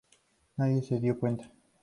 [0.57, 1.51] Nadie se dio cuenta.